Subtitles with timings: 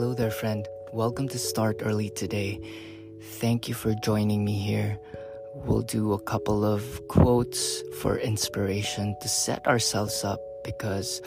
[0.00, 0.66] Hello there, friend.
[0.94, 2.58] Welcome to Start Early today.
[3.20, 4.98] Thank you for joining me here.
[5.54, 11.20] We'll do a couple of quotes for inspiration to set ourselves up because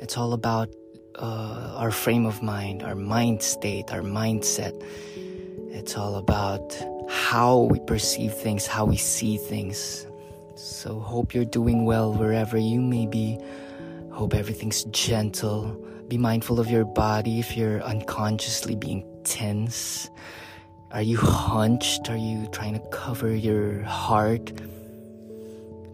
[0.00, 0.74] it's all about
[1.20, 4.74] uh, our frame of mind, our mind state, our mindset.
[5.70, 6.76] It's all about
[7.08, 10.04] how we perceive things, how we see things.
[10.56, 13.38] So, hope you're doing well wherever you may be.
[14.10, 15.80] Hope everything's gentle.
[16.10, 20.10] Be mindful of your body if you're unconsciously being tense.
[20.90, 22.10] Are you hunched?
[22.10, 24.52] Are you trying to cover your heart?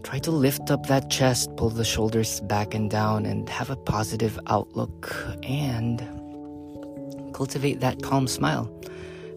[0.05, 3.77] Try to lift up that chest, pull the shoulders back and down, and have a
[3.77, 6.01] positive outlook and
[7.35, 8.73] cultivate that calm smile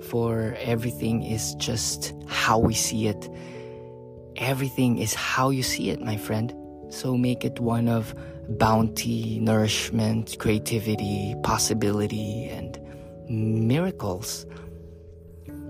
[0.07, 3.30] for everything is just how we see it.
[4.38, 6.53] Everything is how you see it, my friend.
[6.89, 8.16] So make it one of
[8.58, 12.80] bounty, nourishment, creativity, possibility, and
[13.30, 14.45] miracles.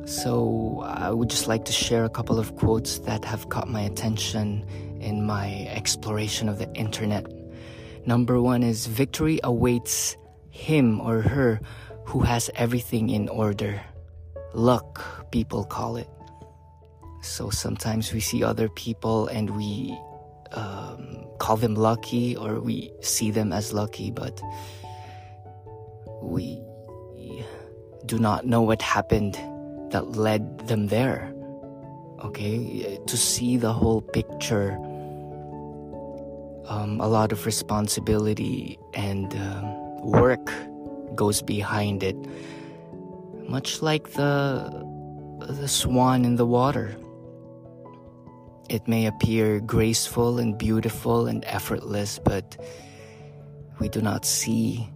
[0.05, 3.81] So, I would just like to share a couple of quotes that have caught my
[3.81, 4.65] attention
[4.99, 7.25] in my exploration of the internet.
[8.05, 10.17] Number one is Victory awaits
[10.49, 11.61] him or her
[12.05, 13.79] who has everything in order.
[14.53, 16.09] Luck, people call it.
[17.21, 19.95] So sometimes we see other people and we
[20.53, 24.41] um, call them lucky or we see them as lucky, but
[26.21, 26.61] we
[28.05, 29.35] do not know what happened
[29.91, 31.33] that led them there.
[32.23, 34.73] Okay, to see the whole picture,
[36.67, 40.51] um, a lot of responsibility and um, work
[41.15, 42.17] goes behind it
[43.49, 44.85] much like the
[45.39, 46.95] the swan in the water.
[48.69, 52.55] It may appear graceful and beautiful and effortless, but
[53.79, 54.87] we do not see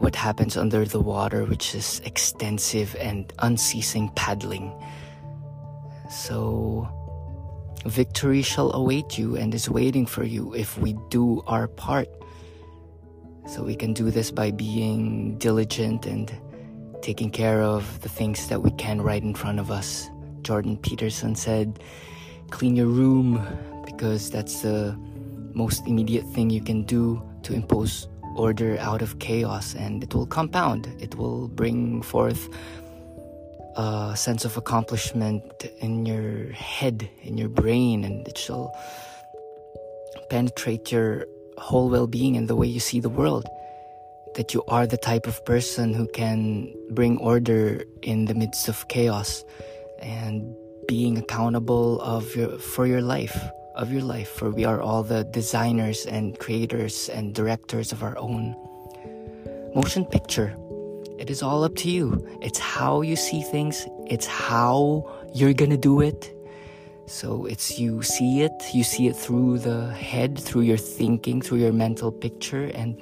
[0.00, 4.70] what happens under the water, which is extensive and unceasing paddling.
[6.10, 6.86] So,
[7.86, 12.08] victory shall await you and is waiting for you if we do our part.
[13.46, 16.30] So, we can do this by being diligent and
[17.00, 20.10] taking care of the things that we can right in front of us.
[20.42, 21.82] Jordan Peterson said,
[22.52, 23.40] clean your room
[23.84, 24.96] because that's the
[25.54, 30.26] most immediate thing you can do to impose order out of chaos and it will
[30.26, 30.86] compound.
[31.00, 32.48] It will bring forth
[33.76, 35.42] a sense of accomplishment
[35.80, 38.72] in your head, in your brain, and it shall
[40.30, 41.26] penetrate your
[41.58, 43.46] whole well being and the way you see the world
[44.34, 48.88] that you are the type of person who can bring order in the midst of
[48.88, 49.44] chaos
[50.00, 50.56] and
[50.92, 53.38] being accountable of your for your life
[53.74, 58.16] of your life for we are all the designers and creators and directors of our
[58.18, 58.54] own
[59.74, 60.54] motion picture.
[61.18, 62.06] It is all up to you.
[62.42, 63.86] It's how you see things.
[64.04, 66.20] It's how you're gonna do it.
[67.06, 68.58] So it's you see it.
[68.74, 73.00] You see it through the head through your thinking through your mental picture and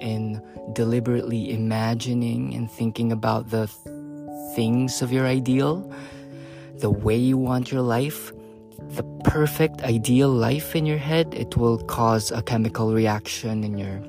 [0.00, 3.70] in deliberately imagining and thinking about the
[4.56, 5.86] things of your ideal,
[6.78, 8.32] the way you want your life,
[8.90, 14.00] the perfect ideal life in your head, it will cause a chemical reaction in your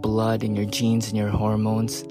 [0.00, 2.02] blood, in your genes, in your hormones,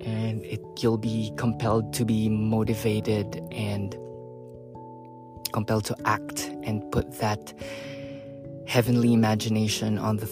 [0.00, 3.96] and it, you'll be compelled to be motivated and
[5.52, 7.54] compelled to act and put that
[8.66, 10.26] heavenly imagination on the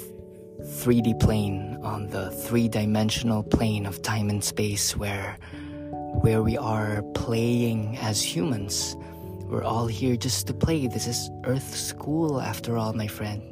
[0.62, 5.38] 3D plane, on the three dimensional plane of time and space where
[6.20, 8.94] where we are playing as humans.
[9.48, 10.86] We're all here just to play.
[10.86, 13.42] This is Earth School after all, my friend.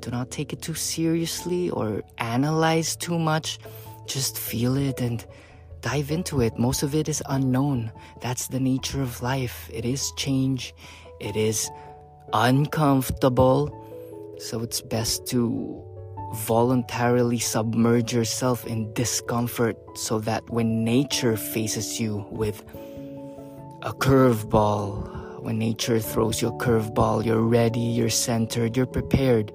[0.00, 3.58] Do not take it too seriously or analyze too much.
[4.06, 5.24] Just feel it and
[5.80, 6.58] dive into it.
[6.58, 7.90] Most of it is unknown.
[8.20, 9.70] That's the nature of life.
[9.72, 10.74] It is change.
[11.20, 11.70] It is
[12.34, 13.74] uncomfortable.
[14.38, 15.82] So it's best to
[16.32, 22.62] voluntarily submerge yourself in discomfort so that when nature faces you with
[23.82, 29.52] a curveball, when nature throws you a curveball, you're ready, you're centered, you're prepared.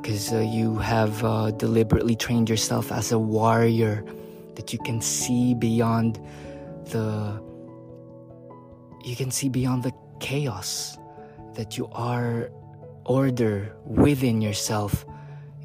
[0.00, 4.04] Because uh, you have uh, deliberately trained yourself as a warrior
[4.54, 6.18] that you can see beyond
[6.86, 7.40] the
[9.04, 10.98] you can see beyond the chaos
[11.54, 12.50] that you are
[13.04, 15.04] order within yourself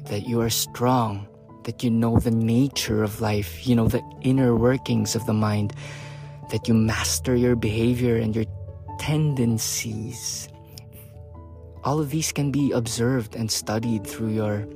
[0.06, 1.26] that you are strong,
[1.64, 5.74] that you know the nature of life, you know the inner workings of the mind,
[6.50, 8.44] that you master your behavior and your
[8.98, 10.48] tendencies.
[11.84, 14.66] All of these can be observed and studied through your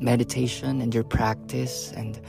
[0.00, 2.20] meditation and your practice and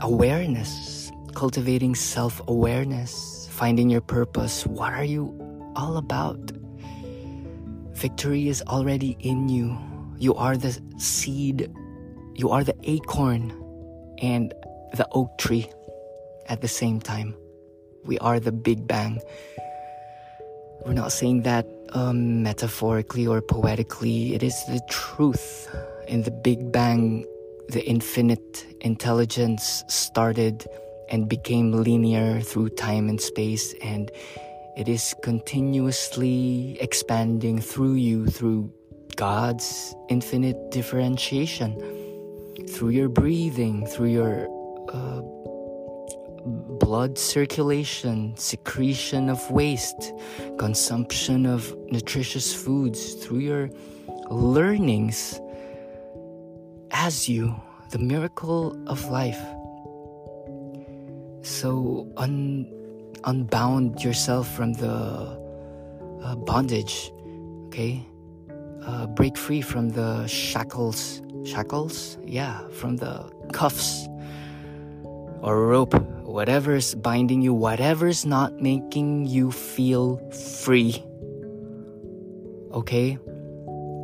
[0.00, 4.66] awareness, cultivating self awareness, finding your purpose.
[4.66, 5.34] What are you
[5.76, 6.52] all about?
[8.04, 9.78] Victory is already in you.
[10.18, 11.72] You are the seed,
[12.34, 13.48] you are the acorn
[14.18, 14.52] and
[14.92, 15.72] the oak tree
[16.44, 17.34] at the same time.
[18.04, 19.22] We are the Big Bang.
[20.84, 24.34] We're not saying that um, metaphorically or poetically.
[24.34, 25.74] It is the truth.
[26.06, 27.24] In the Big Bang,
[27.70, 30.66] the infinite intelligence started
[31.08, 34.10] and became linear through time and space, and
[34.76, 38.72] it is continuously expanding through you through
[39.16, 41.78] God's infinite differentiation,
[42.68, 44.48] through your breathing, through your
[44.92, 45.20] uh,
[46.44, 50.12] blood circulation, secretion of waste,
[50.58, 53.70] consumption of nutritious foods, through your
[54.30, 55.40] learnings
[56.90, 57.54] as you,
[57.90, 59.40] the miracle of life.
[61.42, 62.83] So un,
[63.24, 64.92] unbound yourself from the
[66.22, 67.12] uh, bondage,
[67.66, 68.06] okay?
[68.84, 72.18] Uh, break free from the shackles, shackles?
[72.24, 74.08] Yeah, from the cuffs
[75.40, 75.94] or rope
[76.34, 81.04] whatever's binding you, whatever's not making you feel free.
[82.72, 83.18] Okay?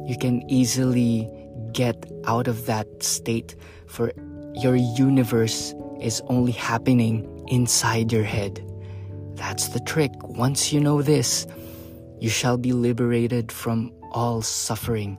[0.07, 1.29] You can easily
[1.73, 3.57] get out of that state,
[3.87, 4.13] for
[4.55, 8.65] your universe is only happening inside your head.
[9.41, 10.13] That's the trick.
[10.23, 11.47] Once you know this,
[12.21, 15.17] you shall be liberated from all suffering.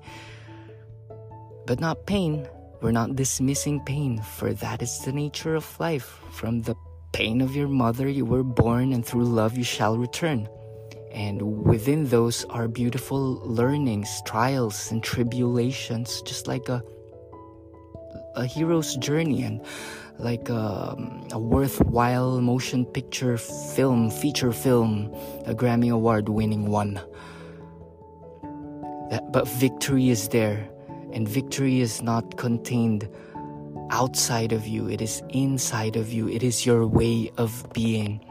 [1.66, 2.48] But not pain.
[2.82, 6.22] We're not dismissing pain, for that is the nature of life.
[6.30, 6.76] From the
[7.14, 10.48] pain of your mother you were born, and through love you shall return.
[11.12, 16.84] And within those are beautiful learnings, trials, and tribulations, just like a
[18.36, 19.62] a hero's journey and
[20.22, 20.96] like a,
[21.32, 25.14] a worthwhile motion picture film, feature film,
[25.46, 27.02] a Grammy Award winning one.
[29.10, 30.70] That, but victory is there,
[31.12, 33.10] and victory is not contained
[33.92, 38.26] outside of you, it is inside of you, it is your way of being.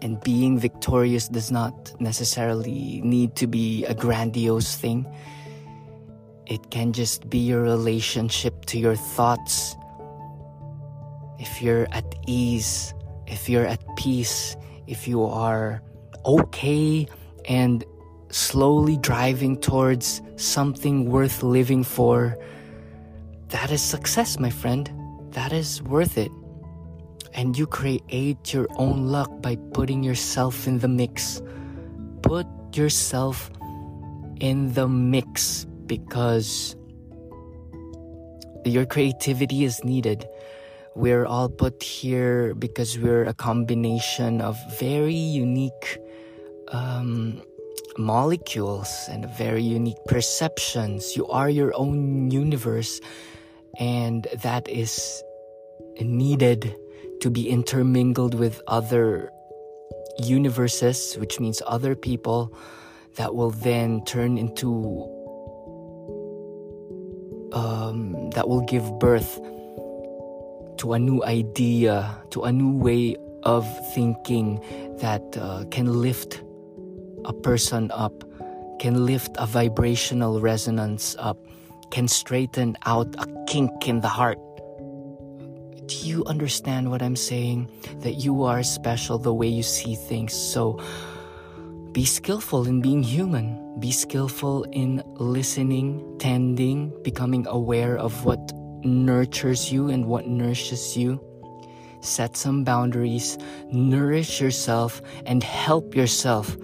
[0.00, 5.06] And being victorious does not necessarily need to be a grandiose thing.
[6.46, 9.76] It can just be your relationship to your thoughts.
[11.42, 12.94] If you're at ease,
[13.26, 14.56] if you're at peace,
[14.86, 15.82] if you are
[16.24, 17.08] okay
[17.46, 17.84] and
[18.30, 22.38] slowly driving towards something worth living for,
[23.48, 24.88] that is success, my friend.
[25.32, 26.30] That is worth it.
[27.34, 31.42] And you create your own luck by putting yourself in the mix.
[32.22, 33.50] Put yourself
[34.38, 36.76] in the mix because
[38.64, 40.24] your creativity is needed.
[40.94, 45.98] We're all put here because we're a combination of very unique
[46.68, 47.40] um,
[47.96, 51.16] molecules and very unique perceptions.
[51.16, 53.00] You are your own universe
[53.78, 55.22] and that is
[56.00, 56.76] needed
[57.20, 59.30] to be intermingled with other
[60.18, 62.52] universes, which means other people
[63.16, 65.08] that will then turn into
[67.52, 69.38] um, that will give birth
[70.82, 74.60] to a new idea, to a new way of thinking
[74.98, 76.42] that uh, can lift
[77.24, 78.24] a person up,
[78.78, 81.38] can lift a vibrational resonance up
[81.92, 84.38] can straighten out a kink in the heart.
[85.86, 87.68] Do you understand what I'm saying?
[88.00, 90.32] That you are special the way you see things.
[90.32, 90.80] So
[91.92, 93.78] be skillful in being human.
[93.78, 98.40] Be skillful in listening, tending, becoming aware of what
[98.84, 101.20] nurtures you and what nourishes you.
[102.00, 103.38] Set some boundaries,
[103.70, 106.56] nourish yourself, and help yourself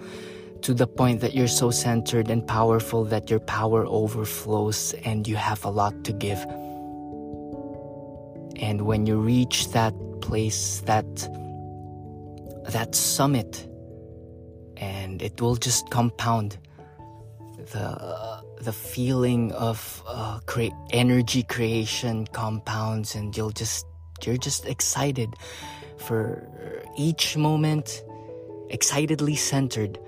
[0.61, 5.35] to the point that you're so centered and powerful that your power overflows and you
[5.35, 6.39] have a lot to give.
[8.61, 11.05] And when you reach that place, that
[12.71, 13.67] that summit,
[14.77, 16.57] and it will just compound
[17.71, 23.85] the uh, the feeling of uh, create energy creation compounds, and you'll just
[24.25, 25.35] you're just excited
[25.97, 26.47] for
[26.97, 28.03] each moment,
[28.69, 29.99] excitedly centered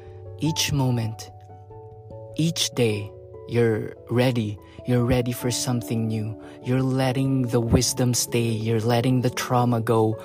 [0.42, 1.30] each moment,
[2.36, 3.12] each day,
[3.48, 4.58] you're ready.
[4.88, 6.36] You're ready for something new.
[6.64, 8.50] You're letting the wisdom stay.
[8.50, 10.18] You're letting the trauma go.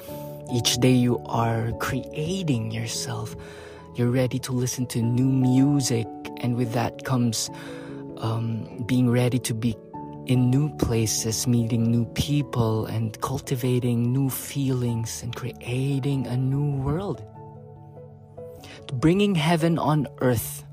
[0.52, 3.36] Each day you are creating yourself.
[3.94, 6.06] You're ready to listen to new music.
[6.40, 7.50] And with that comes
[8.18, 9.76] um, being ready to be
[10.26, 17.22] in new places, meeting new people, and cultivating new feelings and creating a new world.
[18.92, 20.64] Bringing heaven on earth.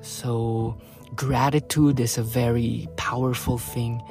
[0.00, 0.80] So,
[1.14, 4.02] gratitude is a very powerful thing.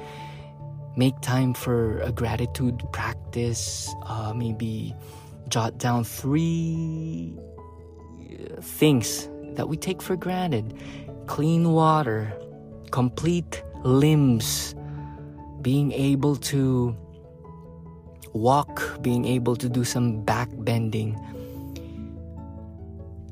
[0.95, 3.93] Make time for a gratitude practice.
[4.03, 4.95] Uh, maybe
[5.47, 7.37] jot down three
[8.19, 10.73] uh, things that we take for granted
[11.27, 12.31] clean water,
[12.91, 14.73] complete limbs,
[15.61, 16.95] being able to
[18.33, 21.19] walk, being able to do some back bending.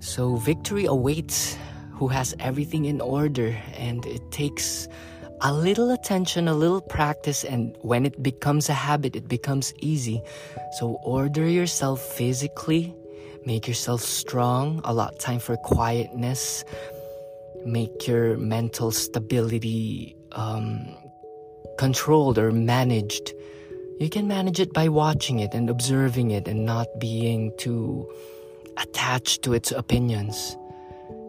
[0.02, 1.58] So, victory awaits
[1.92, 4.88] who has everything in order, and it takes
[5.42, 10.22] a little attention, a little practice, and when it becomes a habit, it becomes easy.
[10.78, 12.94] So, order yourself physically,
[13.46, 16.64] make yourself strong, a lot time for quietness,
[17.66, 20.96] make your mental stability um,
[21.78, 23.34] controlled or managed.
[24.00, 28.12] You can manage it by watching it and observing it and not being too
[28.78, 30.58] attached to its opinions.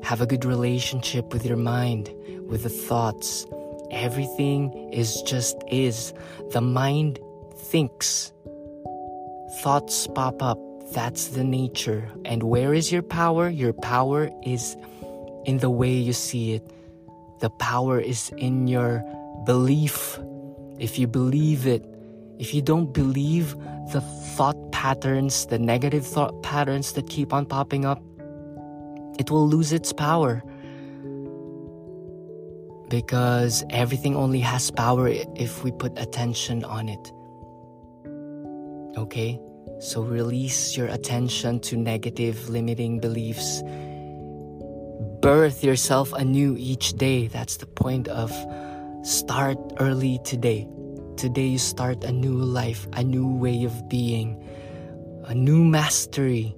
[0.03, 2.13] Have a good relationship with your mind,
[2.49, 3.47] with the thoughts.
[3.91, 6.13] Everything is just is.
[6.51, 7.19] The mind
[7.71, 8.33] thinks.
[9.63, 10.66] Thoughts pop up.
[10.93, 12.09] That's the nature.
[12.25, 13.49] And where is your power?
[13.49, 14.77] Your power is
[15.45, 16.71] in the way you see it.
[17.41, 19.05] The power is in your
[19.45, 20.19] belief.
[20.79, 21.85] If you believe it,
[22.39, 23.57] if you don't believe
[23.93, 28.03] the thought patterns, the negative thought patterns that keep on popping up,
[29.19, 30.43] it will lose its power.
[32.89, 37.13] Because everything only has power if we put attention on it.
[38.99, 39.41] Okay?
[39.79, 43.63] So release your attention to negative limiting beliefs
[45.27, 47.27] birth yourself anew each day.
[47.27, 48.31] That's the point of
[49.03, 50.69] start early today.
[51.17, 54.41] Today you start a new life, a new way of being,
[55.25, 56.55] a new mastery.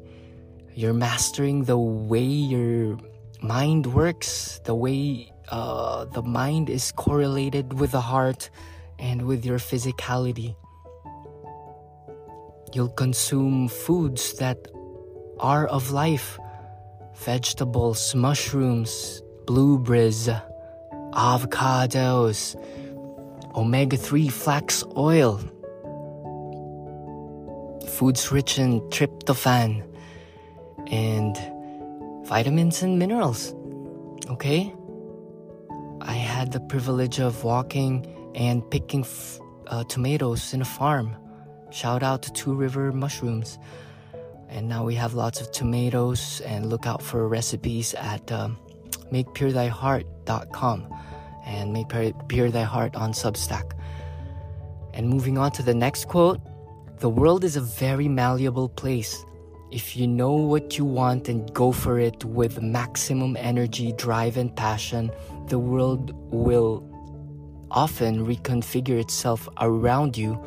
[0.74, 2.98] You're mastering the way your
[3.40, 8.50] mind works, the way uh, the mind is correlated with the heart
[8.98, 10.56] and with your physicality.
[12.72, 14.58] You'll consume foods that
[15.40, 16.38] are of life
[17.14, 20.28] vegetables, mushrooms, blueberries,
[21.12, 22.54] avocados,
[23.54, 25.38] omega 3 flax oil,
[27.88, 29.82] foods rich in tryptophan,
[30.86, 31.36] and
[32.26, 33.54] vitamins and minerals.
[34.30, 34.72] Okay?
[36.02, 41.16] I had the privilege of walking and picking f- uh, tomatoes in a farm.
[41.70, 43.58] Shout out to Two River Mushrooms.
[44.48, 48.56] And now we have lots of tomatoes and look out for recipes at um,
[49.12, 50.94] makepurethyheart.com
[51.44, 51.88] and make
[52.28, 53.72] pure thy heart on Substack.
[54.94, 56.40] And moving on to the next quote
[57.00, 59.24] The world is a very malleable place.
[59.70, 64.54] If you know what you want and go for it with maximum energy, drive, and
[64.56, 65.10] passion,
[65.48, 66.82] the world will
[67.70, 70.42] often reconfigure itself around you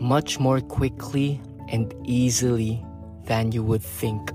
[0.00, 2.84] much more quickly and easily
[3.24, 4.30] than you would think.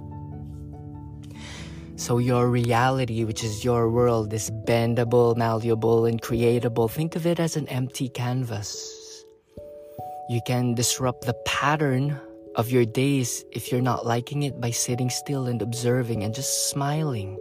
[1.96, 6.90] So, your reality, which is your world, is bendable, malleable, and creatable.
[6.90, 9.26] Think of it as an empty canvas.
[10.30, 12.20] You can disrupt the pattern
[12.56, 16.70] of your days if you're not liking it by sitting still and observing and just
[16.70, 17.38] smiling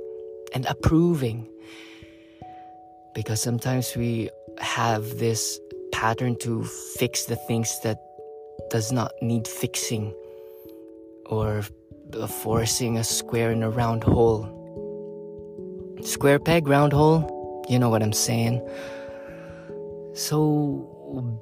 [0.55, 1.49] and approving.
[3.15, 5.59] Because sometimes we have this
[5.93, 6.65] pattern to
[6.97, 7.99] fix the things that
[8.71, 10.15] does not need fixing
[11.27, 11.63] or
[12.29, 14.49] forcing a square in a round hole.
[16.03, 18.61] Square peg, round hole, you know what I'm saying.
[20.15, 20.89] So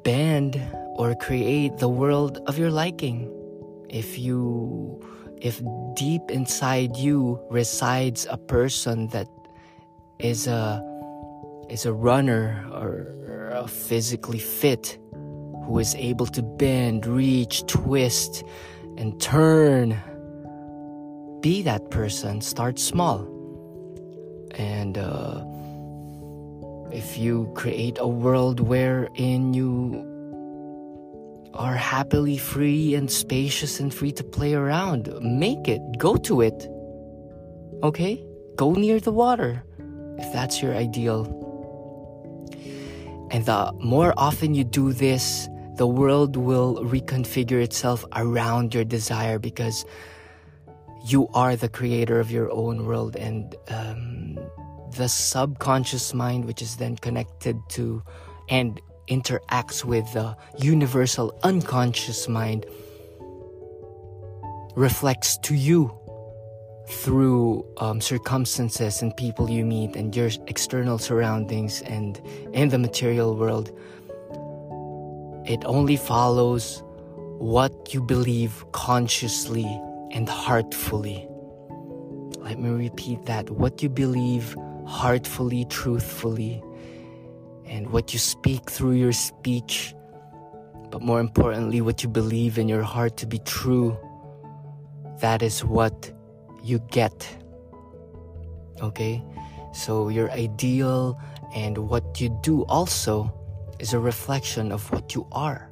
[0.04, 0.60] bend
[0.96, 3.28] or create the world of your liking.
[3.88, 5.00] If you
[5.40, 5.62] if
[5.94, 9.26] deep inside you resides a person that
[10.18, 10.84] is a
[11.70, 14.98] is a runner or a physically fit
[15.70, 18.42] who is able to bend, reach, twist,
[18.98, 19.96] and turn.
[21.42, 22.40] Be that person.
[22.40, 23.20] Start small.
[24.56, 25.44] And uh,
[26.90, 30.04] if you create a world wherein you
[31.54, 35.80] are happily free and spacious and free to play around, make it.
[35.98, 36.68] Go to it.
[37.84, 38.26] Okay?
[38.56, 39.62] Go near the water
[40.18, 41.30] if that's your ideal.
[43.30, 45.48] And the more often you do this,
[45.80, 49.86] the world will reconfigure itself around your desire because
[51.06, 54.38] you are the creator of your own world and um,
[54.98, 58.02] the subconscious mind which is then connected to
[58.50, 62.66] and interacts with the universal unconscious mind
[64.76, 65.90] reflects to you
[66.90, 72.20] through um, circumstances and people you meet and your external surroundings and
[72.52, 73.70] in the material world.
[75.46, 76.82] It only follows
[77.38, 79.64] what you believe consciously
[80.12, 81.26] and heartfully.
[82.38, 83.50] Let me repeat that.
[83.50, 84.56] What you believe
[84.86, 86.62] heartfully, truthfully,
[87.64, 89.94] and what you speak through your speech,
[90.90, 93.96] but more importantly, what you believe in your heart to be true,
[95.20, 96.12] that is what
[96.62, 97.28] you get.
[98.82, 99.22] Okay?
[99.72, 101.18] So your ideal
[101.54, 103.32] and what you do also
[103.80, 105.70] is a reflection of what you are.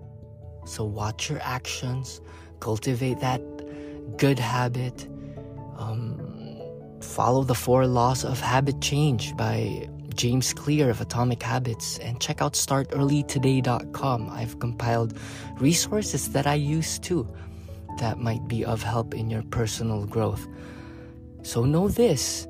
[0.65, 2.21] So watch your actions,
[2.61, 3.43] cultivate that
[4.17, 5.07] good habit,
[5.77, 6.21] um,
[7.01, 12.43] follow the four laws of habit change by James Clear of Atomic Habits, and check
[12.43, 14.31] out startearlytoday.com.
[14.31, 15.17] I've compiled
[15.61, 17.29] resources that I use too
[17.99, 20.47] that might be of help in your personal growth.
[21.43, 22.47] So know this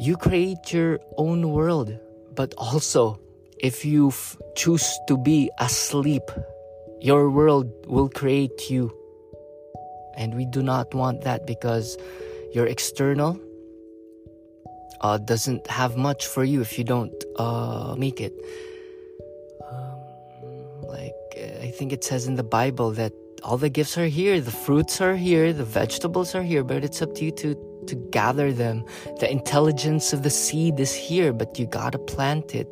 [0.00, 1.96] you create your own world,
[2.34, 3.20] but also
[3.62, 6.22] if you f- choose to be asleep,
[7.00, 8.92] your world will create you.
[10.16, 11.96] And we do not want that because
[12.52, 13.40] your external
[15.00, 18.34] uh, doesn't have much for you if you don't uh, make it.
[19.70, 19.98] Um,
[20.82, 21.14] like,
[21.62, 25.00] I think it says in the Bible that all the gifts are here, the fruits
[25.00, 27.56] are here, the vegetables are here, but it's up to you to
[27.88, 28.84] to gather them.
[29.18, 32.68] The intelligence of the seed is here, but you gotta plant it.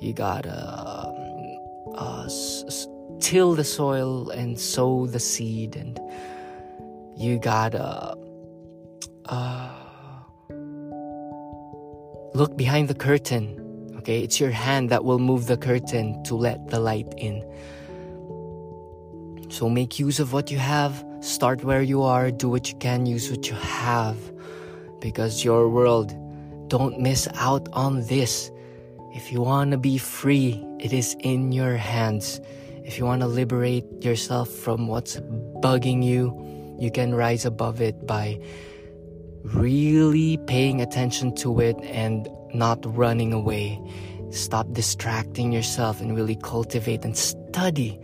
[0.00, 0.56] You gotta
[1.08, 2.86] um, uh, s-
[3.20, 5.98] till the soil and sow the seed, and
[7.16, 8.16] you gotta
[9.24, 9.70] uh,
[12.34, 13.62] look behind the curtain.
[13.98, 17.42] Okay, it's your hand that will move the curtain to let the light in.
[19.48, 21.04] So make use of what you have.
[21.20, 22.30] Start where you are.
[22.30, 23.06] Do what you can.
[23.06, 24.18] Use what you have
[25.00, 26.14] because your world.
[26.68, 28.50] Don't miss out on this.
[29.16, 32.38] If you want to be free, it is in your hands.
[32.84, 35.16] If you want to liberate yourself from what's
[35.64, 36.36] bugging you,
[36.78, 38.38] you can rise above it by
[39.42, 43.80] really paying attention to it and not running away.
[44.32, 47.98] Stop distracting yourself and really cultivate and study.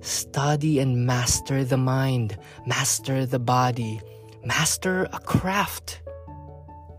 [0.00, 4.00] Study and master the mind, master the body,
[4.42, 6.00] master a craft.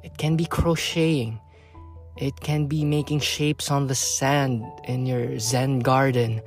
[0.04, 1.40] It can be crocheting.
[2.18, 6.42] It can be making shapes on the sand in your Zen garden.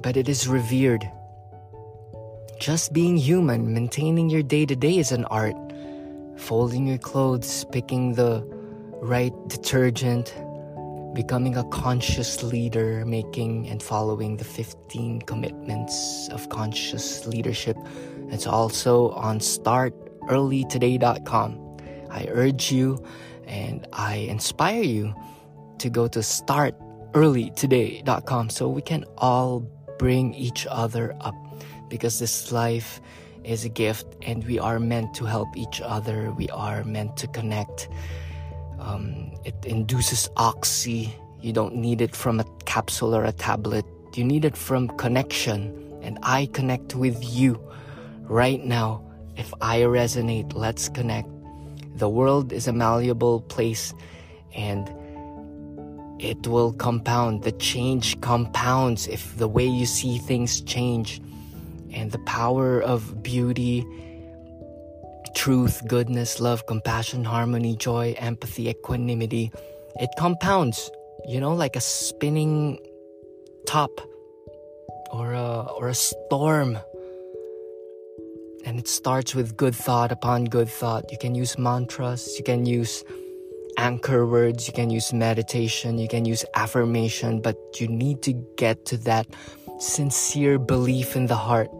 [0.00, 1.06] But it is revered.
[2.58, 5.54] Just being human, maintaining your day to day is an art.
[6.38, 8.42] Folding your clothes, picking the
[9.02, 10.34] right detergent,
[11.12, 17.76] becoming a conscious leader, making and following the 15 commitments of conscious leadership.
[18.30, 21.58] It's also on startearlytoday.com.
[22.10, 23.04] I urge you
[23.46, 25.14] and I inspire you
[25.78, 29.60] to go to startearlytoday.com so we can all
[29.98, 31.34] bring each other up
[31.88, 33.00] because this life
[33.44, 36.30] is a gift and we are meant to help each other.
[36.32, 37.88] We are meant to connect.
[38.78, 41.14] Um, it induces oxy.
[41.40, 43.84] You don't need it from a capsule or a tablet.
[44.14, 45.78] You need it from connection.
[46.02, 47.60] And I connect with you
[48.22, 49.04] right now
[49.36, 51.28] if I resonate, let's connect.
[52.02, 53.94] The world is a malleable place
[54.56, 54.90] and
[56.18, 57.44] it will compound.
[57.44, 61.22] The change compounds if the way you see things change.
[61.92, 63.86] And the power of beauty,
[65.36, 69.52] truth, goodness, love, compassion, harmony, joy, empathy, equanimity,
[70.00, 70.90] it compounds,
[71.28, 72.80] you know, like a spinning
[73.64, 73.92] top
[75.12, 76.78] or a, or a storm
[78.64, 81.10] and it starts with good thought upon good thought.
[81.10, 83.04] You can use mantras, you can use
[83.76, 88.84] anchor words, you can use meditation, you can use affirmation, but you need to get
[88.86, 89.26] to that
[89.78, 91.70] sincere belief in the heart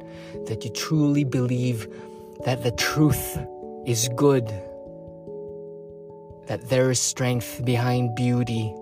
[0.47, 1.87] that you truly believe
[2.45, 3.39] that the truth
[3.87, 4.49] is good,
[6.47, 8.75] that there is strength behind beauty,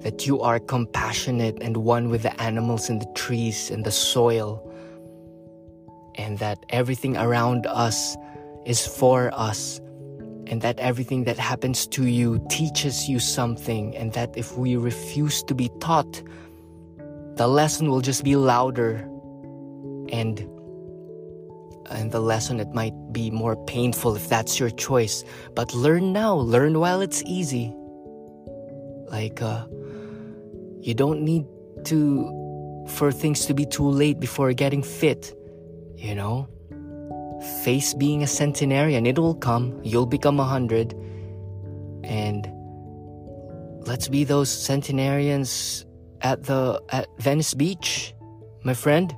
[0.00, 4.70] that you are compassionate and one with the animals and the trees and the soil
[6.14, 8.16] and that everything around us
[8.66, 9.80] is for us,
[10.46, 15.42] and that everything that happens to you teaches you something, and that if we refuse
[15.44, 16.22] to be taught,
[17.36, 19.08] the lesson will just be louder
[20.12, 20.48] and
[21.90, 25.22] and the lesson it might be more painful if that's your choice.
[25.54, 26.34] But learn now.
[26.34, 27.74] Learn while it's easy.
[29.10, 29.66] Like uh
[30.80, 31.44] You don't need
[31.84, 32.30] to
[32.88, 35.32] for things to be too late before getting fit,
[36.04, 36.48] you know?
[37.64, 39.80] Face being a centenarian, it will come.
[39.82, 40.94] You'll become a hundred.
[42.04, 42.46] And
[43.86, 45.86] let's be those centenarians
[46.20, 48.14] at the at Venice Beach,
[48.62, 49.14] my friend.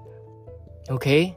[0.89, 1.37] Okay?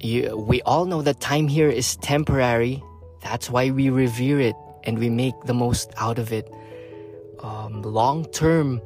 [0.00, 2.82] You, we all know that time here is temporary.
[3.22, 6.52] That's why we revere it and we make the most out of it.
[7.42, 8.80] Um, Long term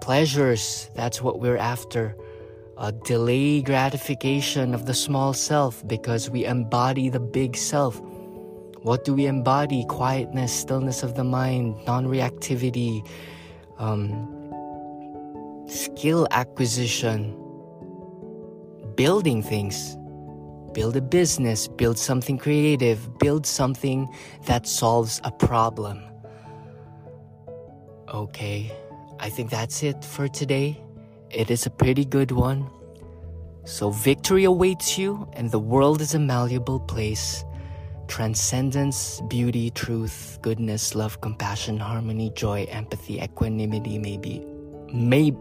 [0.00, 2.16] pleasures, that's what we're after.
[2.80, 8.00] A delay gratification of the small self because we embody the big self.
[8.80, 9.84] What do we embody?
[9.84, 13.06] Quietness, stillness of the mind, non reactivity,
[13.76, 14.08] um,
[15.68, 17.36] skill acquisition,
[18.96, 19.98] building things.
[20.72, 24.08] Build a business, build something creative, build something
[24.46, 26.02] that solves a problem.
[28.08, 28.72] Okay,
[29.18, 30.80] I think that's it for today.
[31.30, 32.68] It is a pretty good one.
[33.64, 37.44] So, victory awaits you, and the world is a malleable place.
[38.08, 44.44] Transcendence, beauty, truth, goodness, love, compassion, harmony, joy, empathy, equanimity, maybe,
[44.92, 45.32] may,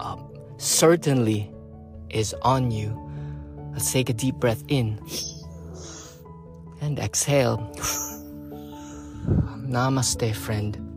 [0.00, 0.16] uh,
[0.56, 1.52] certainly
[2.10, 2.98] is on you.
[3.72, 4.98] Let's take a deep breath in
[6.80, 7.58] and exhale.
[9.70, 10.91] Namaste, friend.